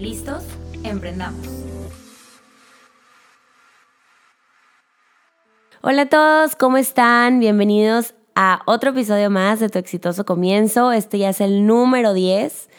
¿Listos? 0.00 0.44
Emprendamos. 0.82 1.46
Hola 5.82 6.02
a 6.02 6.08
todos, 6.08 6.56
¿cómo 6.56 6.78
están? 6.78 7.38
Bienvenidos 7.38 8.14
a 8.34 8.62
otro 8.64 8.90
episodio 8.92 9.28
más 9.28 9.60
de 9.60 9.68
Tu 9.68 9.78
exitoso 9.78 10.24
comienzo. 10.24 10.92
Este 10.92 11.18
ya 11.18 11.28
es 11.28 11.42
el 11.42 11.66
número 11.66 12.14
10. 12.14 12.70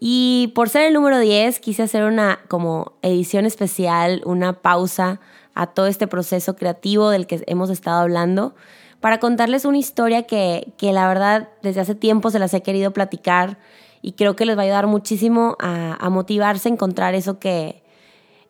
Y 0.00 0.50
por 0.56 0.68
ser 0.68 0.82
el 0.88 0.94
número 0.94 1.20
10, 1.20 1.60
quise 1.60 1.84
hacer 1.84 2.02
una 2.02 2.40
como 2.48 2.94
edición 3.02 3.46
especial, 3.46 4.22
una 4.24 4.54
pausa 4.54 5.20
a 5.54 5.68
todo 5.68 5.86
este 5.86 6.08
proceso 6.08 6.56
creativo 6.56 7.10
del 7.10 7.28
que 7.28 7.44
hemos 7.46 7.70
estado 7.70 8.00
hablando, 8.00 8.56
para 8.98 9.20
contarles 9.20 9.64
una 9.64 9.78
historia 9.78 10.24
que, 10.24 10.72
que 10.76 10.92
la 10.92 11.06
verdad 11.06 11.50
desde 11.62 11.82
hace 11.82 11.94
tiempo 11.94 12.30
se 12.30 12.40
las 12.40 12.52
he 12.52 12.62
querido 12.62 12.92
platicar 12.92 13.58
y 14.04 14.12
creo 14.12 14.36
que 14.36 14.44
les 14.44 14.54
va 14.54 14.60
a 14.60 14.64
ayudar 14.64 14.86
muchísimo 14.86 15.56
a, 15.58 16.10
motivarse 16.10 16.68
a 16.68 16.72
encontrar 16.72 17.14
eso 17.14 17.38
que, 17.38 17.82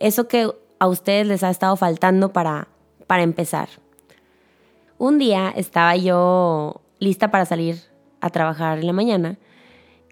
eso 0.00 0.26
que 0.26 0.50
a 0.80 0.88
ustedes 0.88 1.28
les 1.28 1.44
ha 1.44 1.50
estado 1.50 1.76
faltando 1.76 2.32
para, 2.32 2.66
para 3.06 3.22
empezar. 3.22 3.68
Un 4.98 5.18
día 5.18 5.52
estaba 5.54 5.94
yo 5.94 6.80
lista 6.98 7.30
para 7.30 7.44
salir 7.44 7.76
a 8.20 8.30
trabajar 8.30 8.80
en 8.80 8.86
la 8.88 8.92
mañana 8.92 9.38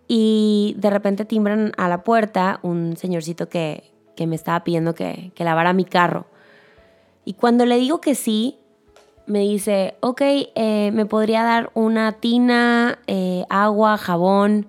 y 0.07 0.77
de 0.79 0.91
repente 0.91 1.25
timbran 1.25 1.73
a 1.77 1.89
la 1.89 2.05
puerta 2.05 2.61
un 2.63 2.97
señorcito 2.97 3.49
que, 3.49 3.91
me 4.25 4.37
estaba 4.37 4.63
pidiendo 4.63 4.95
que, 4.95 5.33
que, 5.35 5.43
lavara 5.43 5.73
mi 5.73 5.85
carro. 5.85 6.27
Y 7.25 7.33
cuando 7.33 7.67
le 7.67 7.79
digo 7.79 8.01
que 8.01 8.15
sí, 8.15 8.61
me 9.27 9.41
dice, 9.41 9.97
ok, 9.99 10.21
eh, 10.23 10.93
¿me 10.95 11.05
podría 11.05 11.43
dar 11.43 11.73
una 11.75 12.13
tina, 12.13 13.01
eh, 13.09 13.45
agua, 13.49 13.99
jabón? 13.99 14.69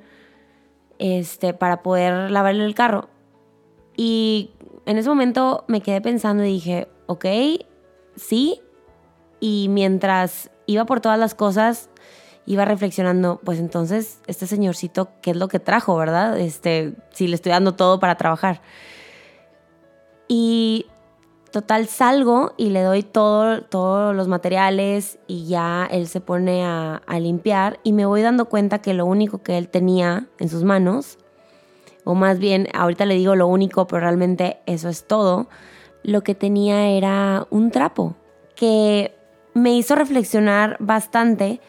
Este, 1.04 1.54
para 1.54 1.84
poder 1.84 2.32
lavarle 2.32 2.64
el 2.64 2.76
carro. 2.76 3.10
Y 3.98 4.52
en 4.86 4.98
ese 4.98 5.10
momento 5.10 5.66
me 5.68 5.82
quedé 5.82 6.00
pensando 6.00 6.46
y 6.46 6.54
dije, 6.54 6.88
ok, 7.08 7.26
sí. 8.16 8.62
Y 9.42 9.68
mientras 9.70 10.50
iba 10.66 10.86
por 10.86 11.02
todas 11.02 11.20
las 11.20 11.36
cosas, 11.36 11.90
iba 12.46 12.64
reflexionando, 12.64 13.42
pues 13.44 13.60
entonces, 13.60 14.22
este 14.28 14.48
señorcito, 14.48 15.10
¿qué 15.22 15.32
es 15.32 15.38
lo 15.38 15.50
que 15.50 15.60
trajo, 15.60 15.98
verdad? 15.98 16.40
Este, 16.40 16.94
si 17.12 17.28
le 17.28 17.36
estoy 17.36 17.52
dando 17.52 17.76
todo 17.76 18.00
para 18.00 18.16
trabajar. 18.16 18.62
Y 20.30 20.86
Total, 21.54 21.88
salgo 21.88 22.56
y 22.58 22.72
le 22.72 22.82
doy 22.82 23.04
todo, 23.04 23.62
todos 23.62 24.16
los 24.16 24.28
materiales 24.28 25.20
y 25.28 25.46
ya 25.46 25.88
él 25.92 26.08
se 26.08 26.20
pone 26.20 26.66
a, 26.66 27.04
limpiar 27.20 27.80
y 27.84 27.94
me 27.94 28.08
voy 28.08 28.24
dando 28.24 28.46
cuenta 28.46 28.80
que 28.80 28.96
lo 28.96 29.06
único 29.06 29.44
que 29.44 29.60
él 29.60 29.70
tenía 29.70 30.26
en 30.40 30.50
sus 30.50 30.64
manos, 30.64 31.20
o 32.06 32.16
más 32.16 32.40
bien, 32.40 32.70
ahorita 32.74 33.06
le 33.06 33.14
digo 33.14 33.36
lo 33.36 33.46
único, 33.46 33.86
pero 33.86 34.00
realmente 34.00 34.62
eso 34.66 34.90
es 34.90 35.06
todo, 35.06 35.48
lo 36.02 36.24
que 36.24 36.34
tenía 36.34 36.88
era 36.88 37.46
un 37.52 37.70
trapo 37.70 38.16
que 38.56 39.14
me 39.54 39.76
hizo 39.76 39.94
reflexionar 39.94 40.76
bastante 40.80 41.62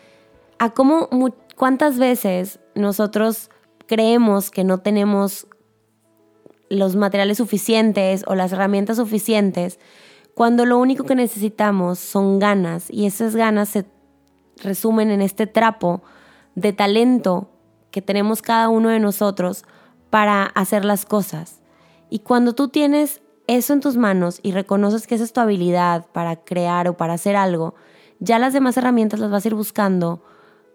a 0.59 0.71
cómo 0.71 1.11
cuántas 1.57 1.99
veces 1.99 2.59
nosotros 2.75 3.51
creemos 3.87 4.51
que 4.51 4.65
no 4.65 4.79
tenemos 4.79 5.47
los 6.69 6.97
materiales 6.97 7.39
suficientes 7.39 8.25
o 8.27 8.35
las 8.35 8.53
herramientas 8.53 8.97
suficientes, 8.97 9.79
cuando 10.35 10.67
lo 10.67 10.79
único 10.79 11.05
que 11.05 11.15
necesitamos 11.15 11.99
son 11.99 12.39
ganas 12.39 12.91
y 12.91 13.07
esas 13.07 13.37
ganas 13.37 13.69
se 13.69 13.87
resumen 14.63 15.11
en 15.11 15.23
este 15.23 15.47
trapo 15.47 16.03
de 16.55 16.73
talento 16.73 17.51
que 17.91 18.03
tenemos 18.03 18.43
cada 18.43 18.69
uno 18.69 18.89
de 18.89 18.99
nosotros 18.99 19.65
para 20.11 20.45
hacer 20.45 20.85
las 20.85 21.07
cosas. 21.07 21.61
Y 22.11 22.21
cuando 22.21 22.55
tú 22.55 22.69
tienes 22.69 23.21
eso 23.47 23.73
en 23.73 23.81
tus 23.81 23.97
manos 23.97 24.41
y 24.43 24.53
reconoces 24.53 25.07
que 25.07 25.15
esa 25.15 25.25
es 25.25 25.33
tu 25.33 25.41
habilidad 25.41 26.07
para 26.13 26.37
crear 26.37 26.89
o 26.89 26.97
para 26.97 27.15
hacer 27.15 27.37
algo, 27.37 27.75
ya 28.19 28.39
las 28.39 28.53
demás 28.53 28.77
herramientas 28.77 29.21
las 29.21 29.31
vas 29.31 29.45
a 29.45 29.49
ir 29.49 29.55
buscando 29.55 30.23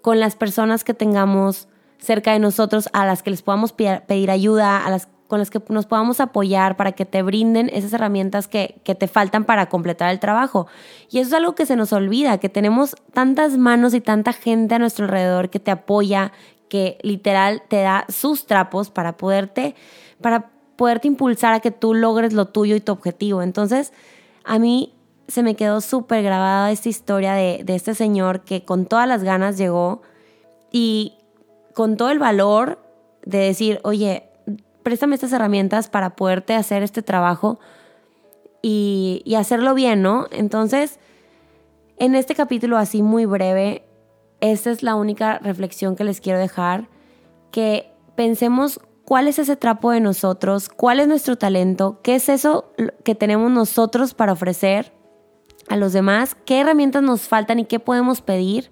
con 0.01 0.19
las 0.19 0.35
personas 0.35 0.83
que 0.83 0.93
tengamos 0.93 1.67
cerca 1.97 2.31
de 2.31 2.39
nosotros, 2.39 2.89
a 2.93 3.05
las 3.05 3.23
que 3.23 3.31
les 3.31 3.41
podamos 3.41 3.73
pedir 3.73 4.31
ayuda, 4.31 4.85
a 4.85 4.89
las 4.89 5.09
con 5.29 5.37
las 5.37 5.51
que 5.51 5.61
nos 5.69 5.85
podamos 5.85 6.19
apoyar 6.19 6.75
para 6.75 6.93
que 6.93 7.05
te 7.05 7.21
brinden 7.21 7.69
esas 7.71 7.93
herramientas 7.93 8.47
que, 8.47 8.81
te 8.83 9.07
faltan 9.07 9.45
para 9.45 9.69
completar 9.69 10.09
el 10.09 10.19
trabajo. 10.19 10.65
Y 11.11 11.19
eso 11.19 11.27
es 11.27 11.33
algo 11.35 11.53
que 11.53 11.67
se 11.67 11.75
nos 11.75 11.93
olvida, 11.93 12.39
que 12.39 12.49
tenemos 12.49 12.95
tantas 13.13 13.55
manos 13.55 13.93
y 13.93 14.01
tanta 14.01 14.33
gente 14.33 14.73
a 14.73 14.79
nuestro 14.79 15.05
alrededor 15.05 15.51
que 15.51 15.59
te 15.59 15.69
apoya, 15.69 16.31
que 16.67 16.97
literal 17.03 17.61
te 17.67 17.79
da 17.79 18.05
sus 18.09 18.47
trapos 18.47 18.89
para 18.89 19.17
poderte, 19.17 19.75
para 20.19 20.49
poderte 20.75 21.07
impulsar 21.07 21.53
a 21.53 21.59
que 21.59 21.69
tú 21.69 21.93
logres 21.93 22.33
lo 22.33 22.47
tuyo 22.47 22.75
y 22.75 22.81
tu 22.81 22.91
objetivo. 22.91 23.43
Entonces, 23.43 23.93
a 24.43 24.57
mí 24.57 24.95
se 25.27 25.43
me 25.43 25.55
quedó 25.55 25.79
súper 25.79 26.23
grabada 26.23 26.71
esta 26.71 26.89
historia 26.89 27.33
de, 27.33 27.61
de 27.63 27.75
este 27.75 27.93
señor 27.93 28.41
que 28.41 28.65
con 28.65 28.87
todas 28.87 29.07
las 29.07 29.23
ganas 29.23 29.59
llegó 29.59 30.01
y 30.71 31.13
con 31.75 31.97
todo 31.97 32.09
el 32.09 32.17
valor 32.17 32.79
de 33.23 33.37
decir, 33.37 33.79
oye, 33.83 34.28
préstame 34.89 35.13
estas 35.13 35.33
herramientas 35.33 35.87
para 35.87 36.15
poderte 36.15 36.55
hacer 36.55 36.81
este 36.81 37.03
trabajo 37.03 37.59
y, 38.63 39.35
hacerlo 39.37 39.75
bien, 39.75 40.01
¿no? 40.01 40.25
Entonces, 40.31 40.97
en 41.97 42.15
este 42.15 42.33
capítulo 42.33 42.75
así 42.75 43.03
muy 43.03 43.27
breve, 43.27 43.83
esta 44.41 44.71
es 44.71 44.81
la 44.81 44.95
única 44.95 45.37
reflexión 45.37 45.95
que 45.95 46.03
les 46.03 46.21
quiero 46.21 46.39
dejar, 46.39 46.87
que 47.51 47.91
pensemos 48.15 48.79
cuál 49.05 49.27
es 49.27 49.37
ese 49.37 49.55
trapo 49.55 49.91
de 49.91 49.99
nosotros, 49.99 50.69
cuál 50.69 50.99
es 50.99 51.07
nuestro 51.07 51.37
talento, 51.37 51.99
qué 52.01 52.15
es 52.15 52.27
eso 52.27 52.73
que 53.03 53.13
tenemos 53.13 53.51
nosotros 53.51 54.15
para 54.15 54.33
ofrecer 54.33 54.91
a 55.67 55.75
los 55.75 55.93
demás, 55.93 56.35
qué 56.45 56.61
herramientas 56.61 57.03
nos 57.03 57.27
faltan 57.27 57.59
y 57.59 57.65
qué 57.65 57.79
podemos 57.79 58.21
pedir 58.21 58.71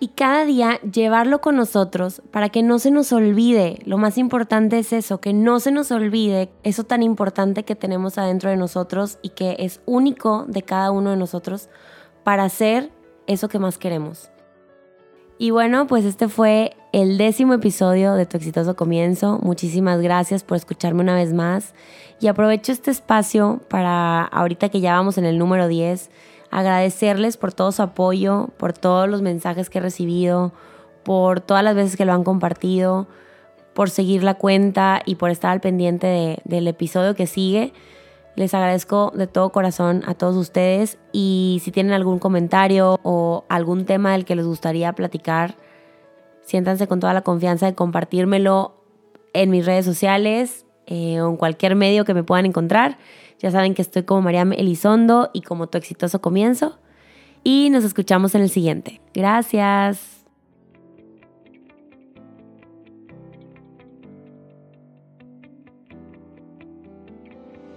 y 0.00 0.08
cada 0.08 0.44
día 0.44 0.80
llevarlo 0.80 1.40
con 1.40 1.56
nosotros 1.56 2.22
para 2.30 2.48
que 2.48 2.62
no 2.62 2.78
se 2.78 2.90
nos 2.90 3.12
olvide. 3.12 3.78
Lo 3.84 3.98
más 3.98 4.18
importante 4.18 4.78
es 4.78 4.92
eso, 4.92 5.20
que 5.20 5.32
no 5.32 5.60
se 5.60 5.70
nos 5.70 5.90
olvide 5.90 6.50
eso 6.62 6.84
tan 6.84 7.02
importante 7.02 7.64
que 7.64 7.76
tenemos 7.76 8.18
adentro 8.18 8.50
de 8.50 8.56
nosotros 8.56 9.18
y 9.22 9.30
que 9.30 9.56
es 9.60 9.80
único 9.86 10.44
de 10.48 10.62
cada 10.62 10.90
uno 10.90 11.10
de 11.10 11.16
nosotros 11.16 11.68
para 12.24 12.44
hacer 12.44 12.90
eso 13.26 13.48
que 13.48 13.58
más 13.58 13.78
queremos. 13.78 14.30
Y 15.38 15.50
bueno, 15.50 15.86
pues 15.86 16.04
este 16.04 16.28
fue 16.28 16.76
el 16.92 17.18
décimo 17.18 17.54
episodio 17.54 18.14
de 18.14 18.24
Tu 18.24 18.36
exitoso 18.36 18.76
comienzo. 18.76 19.40
Muchísimas 19.42 20.00
gracias 20.00 20.44
por 20.44 20.56
escucharme 20.56 21.02
una 21.02 21.16
vez 21.16 21.32
más 21.32 21.74
y 22.20 22.28
aprovecho 22.28 22.72
este 22.72 22.90
espacio 22.90 23.60
para 23.68 24.22
ahorita 24.24 24.68
que 24.68 24.80
ya 24.80 24.94
vamos 24.94 25.18
en 25.18 25.24
el 25.24 25.38
número 25.38 25.66
10 25.66 26.10
agradecerles 26.54 27.36
por 27.36 27.52
todo 27.52 27.72
su 27.72 27.82
apoyo, 27.82 28.50
por 28.58 28.72
todos 28.72 29.08
los 29.08 29.22
mensajes 29.22 29.68
que 29.68 29.78
he 29.78 29.82
recibido, 29.82 30.52
por 31.02 31.40
todas 31.40 31.64
las 31.64 31.74
veces 31.74 31.96
que 31.96 32.04
lo 32.04 32.12
han 32.12 32.22
compartido, 32.22 33.08
por 33.74 33.90
seguir 33.90 34.22
la 34.22 34.34
cuenta 34.34 35.02
y 35.04 35.16
por 35.16 35.30
estar 35.30 35.50
al 35.50 35.60
pendiente 35.60 36.38
del 36.44 36.68
episodio 36.68 37.16
que 37.16 37.26
sigue. 37.26 37.72
Les 38.36 38.54
agradezco 38.54 39.12
de 39.16 39.26
todo 39.26 39.50
corazón 39.50 40.04
a 40.06 40.14
todos 40.14 40.36
ustedes 40.36 40.96
y 41.10 41.60
si 41.64 41.72
tienen 41.72 41.92
algún 41.92 42.20
comentario 42.20 43.00
o 43.02 43.44
algún 43.48 43.84
tema 43.84 44.12
del 44.12 44.24
que 44.24 44.36
les 44.36 44.46
gustaría 44.46 44.92
platicar, 44.92 45.56
siéntanse 46.42 46.86
con 46.86 47.00
toda 47.00 47.14
la 47.14 47.22
confianza 47.22 47.66
de 47.66 47.74
compartírmelo 47.74 48.76
en 49.32 49.50
mis 49.50 49.66
redes 49.66 49.84
sociales 49.84 50.66
eh, 50.86 51.20
o 51.20 51.30
en 51.30 51.36
cualquier 51.36 51.74
medio 51.74 52.04
que 52.04 52.14
me 52.14 52.22
puedan 52.22 52.46
encontrar. 52.46 52.96
Ya 53.40 53.50
saben 53.50 53.74
que 53.74 53.82
estoy 53.82 54.04
como 54.04 54.22
Mariam 54.22 54.52
Elizondo 54.52 55.30
y 55.32 55.42
como 55.42 55.66
tu 55.66 55.78
exitoso 55.78 56.20
comienzo. 56.20 56.78
Y 57.42 57.68
nos 57.70 57.84
escuchamos 57.84 58.34
en 58.34 58.42
el 58.42 58.50
siguiente. 58.50 59.00
Gracias. 59.12 60.24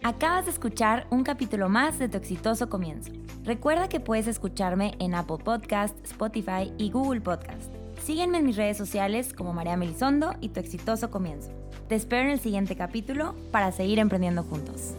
Acabas 0.07 0.45
de 0.45 0.51
escuchar 0.51 1.05
un 1.09 1.25
capítulo 1.25 1.67
más 1.67 1.99
de 1.99 2.07
Tu 2.07 2.15
exitoso 2.15 2.69
comienzo. 2.69 3.11
Recuerda 3.43 3.89
que 3.89 3.99
puedes 3.99 4.27
escucharme 4.27 4.95
en 4.99 5.13
Apple 5.13 5.39
Podcast, 5.43 5.97
Spotify 6.05 6.71
y 6.77 6.91
Google 6.91 7.19
Podcast. 7.19 7.73
Sígueme 8.03 8.37
en 8.37 8.45
mis 8.45 8.55
redes 8.55 8.77
sociales 8.77 9.33
como 9.33 9.51
María 9.51 9.75
Melisondo 9.75 10.33
y 10.39 10.47
Tu 10.47 10.61
exitoso 10.61 11.11
comienzo. 11.11 11.51
Te 11.89 11.95
espero 11.95 12.23
en 12.23 12.31
el 12.31 12.39
siguiente 12.39 12.77
capítulo 12.77 13.35
para 13.51 13.73
seguir 13.73 13.99
emprendiendo 13.99 14.43
juntos. 14.43 14.95